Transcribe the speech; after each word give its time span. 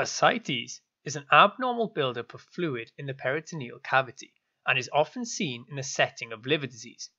Ascites 0.00 0.80
is 1.02 1.16
an 1.16 1.26
abnormal 1.32 1.88
buildup 1.88 2.32
of 2.32 2.40
fluid 2.40 2.92
in 2.96 3.06
the 3.06 3.14
peritoneal 3.14 3.80
cavity 3.80 4.32
and 4.64 4.78
is 4.78 4.88
often 4.92 5.24
seen 5.24 5.66
in 5.68 5.74
the 5.74 5.82
setting 5.82 6.32
of 6.32 6.46
liver 6.46 6.68
disease. 6.68 7.10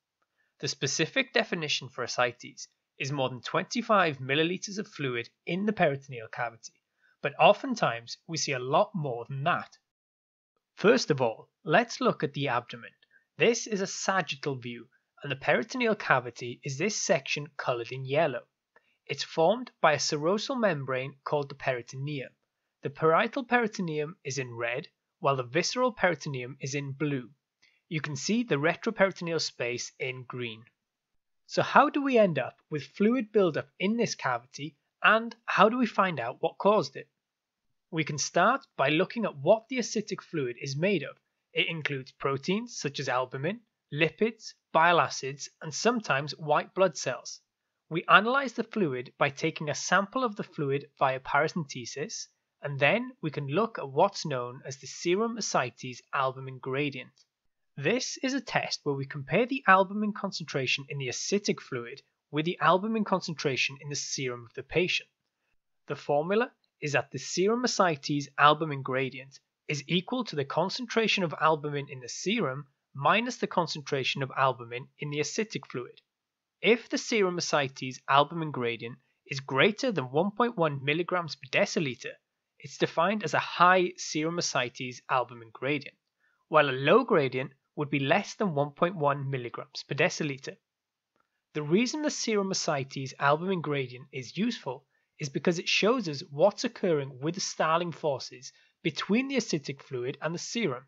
The 0.59 0.69
specific 0.69 1.33
definition 1.33 1.89
for 1.89 2.05
ascites 2.05 2.69
is 2.97 3.11
more 3.11 3.27
than 3.27 3.41
25 3.41 4.19
milliliters 4.19 4.77
of 4.77 4.87
fluid 4.87 5.29
in 5.45 5.65
the 5.65 5.73
peritoneal 5.73 6.29
cavity, 6.29 6.71
but 7.21 7.37
oftentimes 7.37 8.17
we 8.27 8.37
see 8.37 8.53
a 8.53 8.59
lot 8.59 8.91
more 8.95 9.25
than 9.25 9.43
that. 9.43 9.77
First 10.75 11.11
of 11.11 11.19
all, 11.19 11.49
let's 11.65 11.99
look 11.99 12.23
at 12.23 12.31
the 12.31 12.47
abdomen. 12.47 12.93
This 13.35 13.67
is 13.67 13.81
a 13.81 13.87
sagittal 13.87 14.55
view, 14.55 14.87
and 15.21 15.29
the 15.29 15.35
peritoneal 15.35 15.95
cavity 15.95 16.61
is 16.63 16.77
this 16.77 16.95
section 16.95 17.47
colored 17.57 17.91
in 17.91 18.05
yellow. 18.05 18.47
It's 19.05 19.25
formed 19.25 19.69
by 19.81 19.91
a 19.91 19.97
serosal 19.97 20.57
membrane 20.57 21.17
called 21.25 21.49
the 21.49 21.55
peritoneum. 21.55 22.29
The 22.81 22.89
parietal 22.89 23.43
peritoneum 23.43 24.17
is 24.23 24.37
in 24.37 24.55
red, 24.55 24.87
while 25.19 25.35
the 25.35 25.43
visceral 25.43 25.91
peritoneum 25.91 26.55
is 26.61 26.73
in 26.73 26.93
blue. 26.93 27.33
You 27.89 27.99
can 27.99 28.15
see 28.15 28.43
the 28.43 28.55
retroperitoneal 28.55 29.41
space 29.41 29.91
in 29.99 30.23
green. 30.23 30.63
So 31.45 31.61
how 31.61 31.89
do 31.89 32.01
we 32.01 32.17
end 32.17 32.39
up 32.39 32.61
with 32.69 32.95
fluid 32.95 33.33
buildup 33.33 33.69
in 33.79 33.97
this 33.97 34.15
cavity 34.15 34.77
and 35.03 35.35
how 35.45 35.67
do 35.67 35.77
we 35.77 35.87
find 35.87 36.21
out 36.21 36.41
what 36.41 36.57
caused 36.57 36.95
it? 36.95 37.09
We 37.91 38.05
can 38.05 38.17
start 38.17 38.65
by 38.77 38.87
looking 38.87 39.25
at 39.25 39.35
what 39.35 39.67
the 39.67 39.79
ascitic 39.79 40.21
fluid 40.21 40.55
is 40.61 40.77
made 40.77 41.03
of. 41.03 41.17
It 41.51 41.67
includes 41.67 42.13
proteins 42.13 42.77
such 42.77 42.97
as 43.01 43.09
albumin, 43.09 43.59
lipids, 43.91 44.53
bile 44.71 45.01
acids, 45.01 45.49
and 45.61 45.73
sometimes 45.73 46.31
white 46.37 46.73
blood 46.73 46.95
cells. 46.95 47.41
We 47.89 48.05
analyze 48.05 48.53
the 48.53 48.63
fluid 48.63 49.11
by 49.17 49.31
taking 49.31 49.69
a 49.69 49.75
sample 49.75 50.23
of 50.23 50.37
the 50.37 50.43
fluid 50.43 50.89
via 50.97 51.19
paracentesis 51.19 52.27
and 52.61 52.79
then 52.79 53.11
we 53.21 53.31
can 53.31 53.47
look 53.47 53.79
at 53.79 53.89
what's 53.89 54.25
known 54.25 54.61
as 54.65 54.77
the 54.77 54.87
serum 54.87 55.37
ascites 55.37 56.01
albumin 56.13 56.59
gradient. 56.59 57.23
This 57.77 58.17
is 58.17 58.33
a 58.33 58.41
test 58.41 58.81
where 58.83 58.95
we 58.95 59.05
compare 59.05 59.45
the 59.45 59.63
albumin 59.65 60.11
concentration 60.11 60.85
in 60.89 60.97
the 60.97 61.07
ascitic 61.07 61.61
fluid 61.61 62.01
with 62.31 62.43
the 62.43 62.59
albumin 62.59 63.05
concentration 63.05 63.77
in 63.79 63.87
the 63.87 63.95
serum 63.95 64.45
of 64.45 64.53
the 64.55 64.63
patient. 64.63 65.09
The 65.87 65.95
formula 65.95 66.51
is 66.81 66.91
that 66.91 67.11
the 67.11 67.17
serum 67.17 67.63
ascites 67.63 68.27
albumin 68.37 68.81
gradient 68.81 69.39
is 69.69 69.83
equal 69.87 70.25
to 70.25 70.35
the 70.35 70.43
concentration 70.43 71.23
of 71.23 71.33
albumin 71.39 71.87
in 71.89 72.01
the 72.01 72.09
serum 72.09 72.67
minus 72.93 73.37
the 73.37 73.47
concentration 73.47 74.21
of 74.21 74.31
albumin 74.35 74.89
in 74.99 75.11
the 75.11 75.21
ascitic 75.21 75.65
fluid. 75.65 76.01
If 76.61 76.89
the 76.89 76.97
serum 76.97 77.37
ascites 77.37 78.01
albumin 78.09 78.51
gradient 78.51 78.99
is 79.25 79.39
greater 79.39 79.93
than 79.93 80.09
1.1 80.09 80.81
milligrams 80.81 81.35
per 81.35 81.47
deciliter, 81.49 82.15
it's 82.61 82.77
defined 82.77 83.23
as 83.23 83.33
a 83.33 83.39
high 83.39 83.93
serum 83.95 84.37
ascites 84.37 85.01
albumin 85.09 85.49
gradient, 85.53 85.97
while 86.49 86.69
a 86.69 86.71
low 86.71 87.05
gradient 87.05 87.51
would 87.75 87.89
be 87.89 87.99
less 87.99 88.35
than 88.35 88.49
1.1 88.49 89.27
milligrams 89.29 89.83
per 89.87 89.95
deciliter. 89.95 90.57
The 91.53 91.63
reason 91.63 92.01
the 92.01 92.11
serum 92.11 92.51
ascites 92.51 93.13
albumin 93.17 93.61
gradient 93.61 94.07
is 94.11 94.37
useful 94.37 94.85
is 95.19 95.29
because 95.29 95.57
it 95.57 95.69
shows 95.69 96.09
us 96.09 96.21
what's 96.29 96.65
occurring 96.65 97.19
with 97.21 97.35
the 97.35 97.41
Starling 97.41 97.93
forces 97.93 98.51
between 98.83 99.29
the 99.29 99.37
ascitic 99.37 99.81
fluid 99.81 100.17
and 100.21 100.35
the 100.35 100.39
serum. 100.39 100.85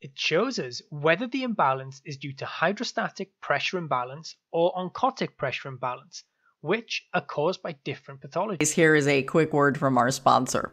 It 0.00 0.12
shows 0.18 0.58
us 0.58 0.80
whether 0.90 1.26
the 1.26 1.42
imbalance 1.42 2.00
is 2.04 2.18
due 2.18 2.34
to 2.34 2.46
hydrostatic 2.46 3.40
pressure 3.40 3.78
imbalance 3.78 4.36
or 4.52 4.72
oncotic 4.74 5.36
pressure 5.36 5.68
imbalance, 5.68 6.24
which 6.60 7.08
are 7.12 7.20
caused 7.20 7.62
by 7.62 7.72
different 7.84 8.20
pathologies. 8.20 8.72
Here 8.72 8.94
is 8.94 9.08
a 9.08 9.22
quick 9.22 9.52
word 9.52 9.76
from 9.76 9.98
our 9.98 10.10
sponsor. 10.10 10.72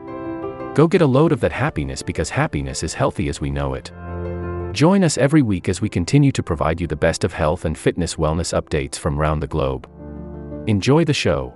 Go 0.73 0.87
get 0.87 1.01
a 1.01 1.05
load 1.05 1.33
of 1.33 1.41
that 1.41 1.51
happiness 1.51 2.01
because 2.01 2.29
happiness 2.29 2.81
is 2.81 2.93
healthy 2.93 3.27
as 3.27 3.41
we 3.41 3.51
know 3.51 3.73
it. 3.73 3.91
Join 4.73 5.03
us 5.03 5.17
every 5.17 5.41
week 5.41 5.67
as 5.67 5.81
we 5.81 5.89
continue 5.89 6.31
to 6.31 6.41
provide 6.41 6.79
you 6.79 6.87
the 6.87 6.95
best 6.95 7.25
of 7.25 7.33
health 7.33 7.65
and 7.65 7.77
fitness 7.77 8.15
wellness 8.15 8.57
updates 8.57 8.97
from 8.97 9.19
around 9.19 9.41
the 9.41 9.47
globe. 9.47 9.89
Enjoy 10.67 11.03
the 11.03 11.13
show. 11.13 11.53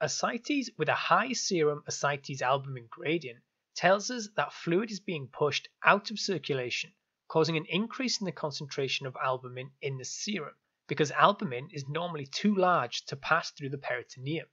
Ascites 0.00 0.70
with 0.78 0.88
a 0.88 0.94
high 0.94 1.34
serum 1.34 1.84
ascites 1.86 2.42
albumin 2.42 2.88
gradient 2.90 3.38
tells 3.76 4.10
us 4.10 4.28
that 4.34 4.52
fluid 4.52 4.90
is 4.90 4.98
being 4.98 5.28
pushed 5.30 5.68
out 5.84 6.10
of 6.10 6.18
circulation, 6.18 6.90
causing 7.28 7.56
an 7.56 7.66
increase 7.68 8.18
in 8.20 8.24
the 8.24 8.32
concentration 8.32 9.06
of 9.06 9.14
albumin 9.22 9.70
in 9.82 9.98
the 9.98 10.04
serum, 10.04 10.54
because 10.90 11.12
albumin 11.12 11.68
is 11.70 11.88
normally 11.88 12.26
too 12.26 12.52
large 12.52 13.04
to 13.04 13.14
pass 13.14 13.52
through 13.52 13.68
the 13.68 13.78
peritoneum, 13.78 14.48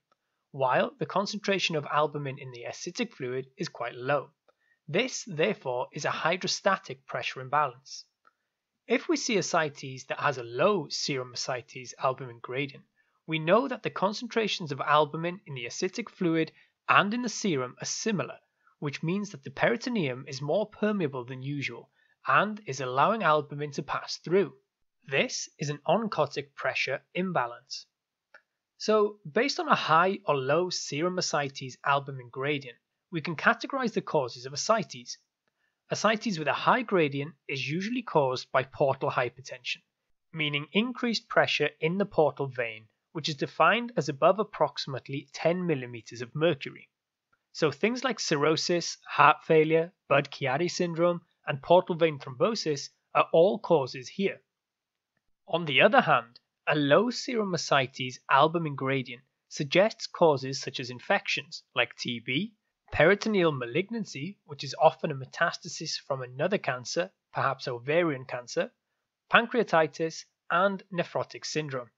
while 0.52 0.92
the 1.00 1.04
concentration 1.04 1.74
of 1.74 1.84
albumin 1.86 2.38
in 2.38 2.52
the 2.52 2.62
ascitic 2.62 3.12
fluid 3.12 3.44
is 3.56 3.68
quite 3.68 3.96
low. 3.96 4.30
This, 4.86 5.24
therefore, 5.26 5.88
is 5.92 6.04
a 6.04 6.12
hydrostatic 6.12 7.04
pressure 7.06 7.40
imbalance. 7.40 8.04
If 8.86 9.08
we 9.08 9.16
see 9.16 9.36
ascites 9.36 10.04
that 10.04 10.20
has 10.20 10.38
a 10.38 10.44
low 10.44 10.86
serum 10.88 11.32
ascites 11.32 11.92
albumin 11.98 12.38
gradient, 12.38 12.84
we 13.26 13.40
know 13.40 13.66
that 13.66 13.82
the 13.82 13.90
concentrations 13.90 14.70
of 14.70 14.80
albumin 14.80 15.40
in 15.44 15.54
the 15.54 15.66
ascitic 15.66 16.08
fluid 16.08 16.52
and 16.88 17.12
in 17.12 17.22
the 17.22 17.28
serum 17.28 17.74
are 17.80 17.84
similar, 17.84 18.38
which 18.78 19.02
means 19.02 19.30
that 19.30 19.42
the 19.42 19.50
peritoneum 19.50 20.24
is 20.28 20.40
more 20.40 20.70
permeable 20.70 21.24
than 21.24 21.42
usual 21.42 21.90
and 22.28 22.62
is 22.64 22.80
allowing 22.80 23.24
albumin 23.24 23.72
to 23.72 23.82
pass 23.82 24.18
through. 24.18 24.54
This 25.10 25.48
is 25.58 25.70
an 25.70 25.78
oncotic 25.88 26.54
pressure 26.54 27.02
imbalance. 27.14 27.86
So, 28.76 29.20
based 29.24 29.58
on 29.58 29.66
a 29.66 29.74
high 29.74 30.18
or 30.26 30.36
low 30.36 30.68
serum 30.68 31.16
ascites 31.16 31.78
albumin 31.82 32.28
gradient, 32.28 32.76
we 33.10 33.22
can 33.22 33.34
categorize 33.34 33.94
the 33.94 34.02
causes 34.02 34.44
of 34.44 34.52
ascites. 34.52 35.16
Ascites 35.90 36.38
with 36.38 36.46
a 36.46 36.52
high 36.52 36.82
gradient 36.82 37.34
is 37.48 37.66
usually 37.66 38.02
caused 38.02 38.52
by 38.52 38.64
portal 38.64 39.10
hypertension, 39.10 39.80
meaning 40.30 40.68
increased 40.72 41.26
pressure 41.26 41.70
in 41.80 41.96
the 41.96 42.04
portal 42.04 42.46
vein 42.46 42.88
which 43.12 43.30
is 43.30 43.36
defined 43.36 43.90
as 43.96 44.10
above 44.10 44.38
approximately 44.38 45.26
10 45.32 45.66
millimeters 45.66 46.20
of 46.20 46.34
mercury. 46.34 46.90
So 47.52 47.70
things 47.70 48.04
like 48.04 48.20
cirrhosis, 48.20 48.98
heart 49.06 49.42
failure, 49.44 49.94
Budd-Chiari 50.06 50.70
syndrome, 50.70 51.22
and 51.46 51.62
portal 51.62 51.94
vein 51.94 52.18
thrombosis 52.18 52.90
are 53.14 53.30
all 53.32 53.58
causes 53.58 54.10
here. 54.10 54.42
On 55.50 55.64
the 55.64 55.80
other 55.80 56.02
hand, 56.02 56.40
a 56.66 56.74
low 56.74 57.08
serum 57.08 57.54
ascites 57.54 58.18
albumin 58.30 58.74
gradient 58.76 59.22
suggests 59.48 60.06
causes 60.06 60.60
such 60.60 60.78
as 60.78 60.90
infections 60.90 61.62
like 61.74 61.96
TB, 61.96 62.52
peritoneal 62.92 63.52
malignancy, 63.52 64.38
which 64.44 64.62
is 64.62 64.74
often 64.78 65.10
a 65.10 65.14
metastasis 65.14 65.98
from 65.98 66.20
another 66.20 66.58
cancer, 66.58 67.10
perhaps 67.32 67.66
ovarian 67.66 68.26
cancer, 68.26 68.70
pancreatitis, 69.30 70.26
and 70.50 70.82
nephrotic 70.92 71.46
syndrome. 71.46 71.90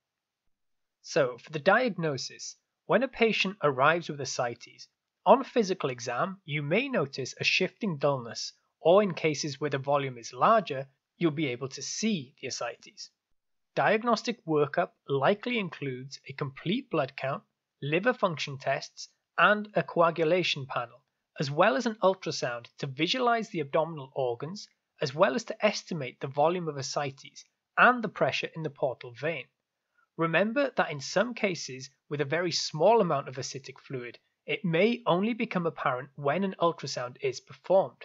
So, 1.03 1.37
for 1.39 1.51
the 1.51 1.59
diagnosis, 1.59 2.57
when 2.87 3.03
a 3.03 3.09
patient 3.09 3.57
arrives 3.65 4.09
with 4.09 4.21
ascites, 4.21 4.87
on 5.27 5.43
physical 5.43 5.91
exam 5.91 6.41
you 6.45 6.63
may 6.63 6.89
notice 6.89 7.35
a 7.41 7.43
shifting 7.43 7.99
dullness, 7.99 8.53
or 8.79 9.03
in 9.03 9.13
cases 9.13 9.61
where 9.61 9.71
the 9.71 9.79
volume 9.79 10.19
is 10.19 10.33
larger, 10.33 10.89
you'll 11.19 11.33
be 11.33 11.49
able 11.49 11.69
to 11.71 11.83
see 11.83 12.37
the 12.41 12.47
ascites. 12.47 13.11
Diagnostic 13.77 14.45
workup 14.45 14.95
likely 15.07 15.57
includes 15.57 16.19
a 16.27 16.33
complete 16.33 16.91
blood 16.91 17.15
count, 17.15 17.45
liver 17.81 18.13
function 18.13 18.59
tests, 18.59 19.09
and 19.39 19.71
a 19.75 19.85
coagulation 19.85 20.67
panel, 20.67 21.05
as 21.39 21.53
well 21.53 21.77
as 21.77 21.87
an 21.87 21.95
ultrasound 22.03 22.67
to 22.79 22.89
visualize 22.89 23.49
the 23.51 23.61
abdominal 23.61 24.11
organs, 24.17 24.69
as 25.01 25.15
well 25.15 25.37
as 25.37 25.45
to 25.45 25.65
estimate 25.65 26.19
the 26.19 26.27
volume 26.27 26.67
of 26.67 26.77
ascites 26.77 27.45
and 27.79 28.03
the 28.03 28.09
pressure 28.09 28.51
in 28.57 28.65
the 28.65 28.71
portal 28.71 29.13
vein. 29.13 29.47
Remember 30.17 30.73
that 30.77 30.91
in 30.91 31.01
some 31.01 31.33
cases, 31.33 31.91
with 32.09 32.21
a 32.21 32.25
very 32.25 32.51
small 32.51 33.01
amount 33.01 33.29
of 33.29 33.39
ascitic 33.39 33.79
fluid, 33.79 34.19
it 34.47 34.65
may 34.65 35.01
only 35.07 35.33
become 35.33 35.65
apparent 35.65 36.11
when 36.17 36.43
an 36.43 36.57
ultrasound 36.59 37.19
is 37.21 37.39
performed. 37.39 38.05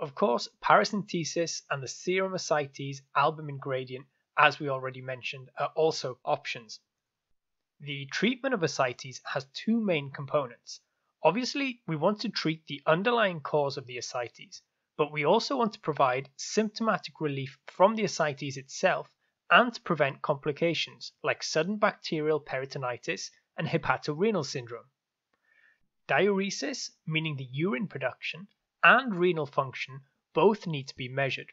Of 0.00 0.14
course, 0.14 0.48
paracentesis 0.62 1.60
and 1.70 1.82
the 1.82 1.88
serum 1.88 2.32
ascites 2.32 3.02
albumin 3.14 3.58
gradient, 3.58 4.06
as 4.38 4.60
we 4.60 4.68
already 4.68 5.02
mentioned, 5.02 5.50
are 5.58 5.72
also 5.74 6.20
options. 6.24 6.80
The 7.80 8.06
treatment 8.06 8.54
of 8.54 8.62
ascites 8.62 9.20
has 9.24 9.46
two 9.52 9.80
main 9.80 10.12
components. 10.12 10.80
Obviously, 11.22 11.82
we 11.88 11.96
want 11.96 12.20
to 12.20 12.28
treat 12.28 12.64
the 12.66 12.80
underlying 12.86 13.40
cause 13.40 13.76
of 13.76 13.86
the 13.86 13.98
ascites, 13.98 14.62
but 14.96 15.10
we 15.10 15.24
also 15.24 15.56
want 15.56 15.72
to 15.72 15.80
provide 15.80 16.30
symptomatic 16.36 17.20
relief 17.20 17.58
from 17.66 17.96
the 17.96 18.04
ascites 18.04 18.56
itself 18.56 19.10
and 19.50 19.74
to 19.74 19.80
prevent 19.82 20.22
complications 20.22 21.12
like 21.22 21.42
sudden 21.42 21.76
bacterial 21.76 22.40
peritonitis 22.40 23.30
and 23.56 23.66
hepatorenal 23.66 24.46
syndrome. 24.46 24.88
Diuresis, 26.06 26.90
meaning 27.06 27.36
the 27.36 27.48
urine 27.50 27.88
production, 27.88 28.46
and 28.84 29.16
renal 29.16 29.46
function 29.46 30.00
both 30.32 30.66
need 30.66 30.86
to 30.86 30.96
be 30.96 31.08
measured. 31.08 31.52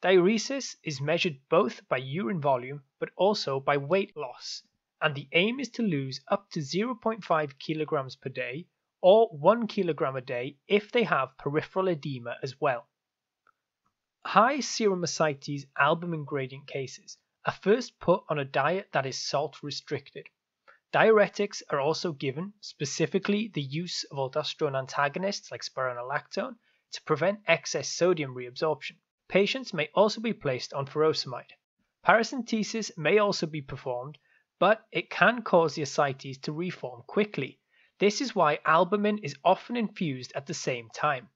Diuresis 0.00 0.76
is 0.84 1.00
measured 1.00 1.40
both 1.48 1.88
by 1.88 1.96
urine 1.96 2.40
volume 2.40 2.84
but 3.00 3.10
also 3.16 3.58
by 3.58 3.76
weight 3.76 4.16
loss, 4.16 4.62
and 5.00 5.12
the 5.12 5.28
aim 5.32 5.58
is 5.58 5.70
to 5.70 5.82
lose 5.82 6.20
up 6.28 6.48
to 6.50 6.60
0.5 6.60 7.58
kilograms 7.58 8.14
per 8.14 8.28
day 8.28 8.68
or 9.00 9.26
1 9.30 9.66
kilogram 9.66 10.14
a 10.14 10.20
day 10.20 10.56
if 10.68 10.92
they 10.92 11.02
have 11.02 11.36
peripheral 11.36 11.88
edema 11.88 12.36
as 12.44 12.60
well. 12.60 12.88
High 14.24 14.60
serum 14.60 15.02
ascites 15.02 15.66
albumin 15.76 16.24
gradient 16.24 16.68
cases 16.68 17.18
are 17.44 17.52
first 17.52 17.98
put 17.98 18.22
on 18.28 18.38
a 18.38 18.44
diet 18.44 18.92
that 18.92 19.04
is 19.04 19.18
salt 19.18 19.64
restricted. 19.64 20.28
Diuretics 20.92 21.60
are 21.70 21.80
also 21.80 22.12
given, 22.12 22.52
specifically 22.60 23.48
the 23.48 23.62
use 23.62 24.04
of 24.04 24.18
aldosterone 24.18 24.78
antagonists 24.78 25.50
like 25.50 25.62
spironolactone, 25.62 26.56
to 26.92 27.02
prevent 27.02 27.40
excess 27.48 27.88
sodium 27.88 28.32
reabsorption. 28.32 28.96
Patients 29.28 29.74
may 29.74 29.90
also 29.94 30.22
be 30.22 30.32
placed 30.32 30.72
on 30.72 30.86
furosemide. 30.86 31.52
Paracentesis 32.02 32.96
may 32.96 33.18
also 33.18 33.46
be 33.46 33.60
performed, 33.60 34.16
but 34.58 34.86
it 34.90 35.10
can 35.10 35.42
cause 35.42 35.74
the 35.74 35.82
ascites 35.82 36.38
to 36.38 36.52
reform 36.52 37.02
quickly. 37.06 37.60
This 37.98 38.22
is 38.22 38.34
why 38.34 38.60
albumin 38.64 39.18
is 39.18 39.36
often 39.44 39.76
infused 39.76 40.32
at 40.34 40.46
the 40.46 40.54
same 40.54 40.88
time. 40.90 41.28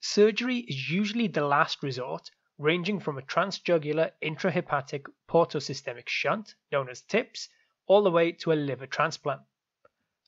Surgery 0.00 0.58
is 0.58 0.88
usually 0.88 1.26
the 1.26 1.44
last 1.44 1.82
resort, 1.82 2.30
ranging 2.56 3.00
from 3.00 3.18
a 3.18 3.22
transjugular 3.22 4.12
intrahepatic 4.22 5.06
portosystemic 5.28 6.08
shunt, 6.08 6.54
known 6.70 6.88
as 6.88 7.02
TIPS, 7.02 7.48
all 7.88 8.04
the 8.04 8.12
way 8.12 8.30
to 8.30 8.52
a 8.52 8.54
liver 8.54 8.86
transplant. 8.86 9.42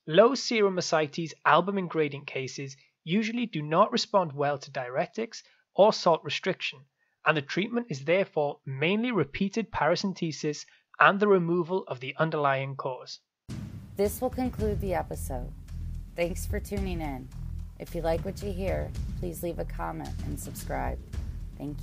Low 0.09 0.35
serum 0.35 0.76
ascites 0.76 1.35
albumin 1.44 1.87
gradient 1.87 2.26
cases 2.26 2.76
usually 3.04 3.47
do 3.47 3.62
not 3.62 3.92
respond 3.92 4.32
well 4.32 4.59
to 4.59 4.73
diuretics 4.73 5.44
or 5.75 5.93
salt 5.93 6.21
restriction, 6.25 6.81
and 7.27 7.37
the 7.37 7.43
treatment 7.43 7.87
is 7.89 8.05
therefore 8.05 8.59
mainly 8.67 9.12
repeated 9.12 9.71
paracentesis 9.71 10.65
and 10.99 11.19
the 11.19 11.29
removal 11.29 11.85
of 11.89 12.00
the 12.00 12.15
underlying 12.19 12.77
cause. 12.77 13.21
This 13.97 14.21
will 14.21 14.31
conclude 14.31 14.81
the 14.81 14.95
episode. 14.95 15.53
Thanks 16.17 16.47
for 16.47 16.61
tuning 16.61 17.00
in. 17.00 17.29
If 17.79 17.95
you 17.95 18.03
like 18.03 18.25
what 18.25 18.43
you 18.43 18.53
hear, 18.53 18.91
please 19.19 19.43
leave 19.43 19.59
a 19.59 19.65
comment 19.65 20.11
and 20.27 20.39
subscribe. 20.39 20.99
Thank 21.57 21.71
you. 21.71 21.77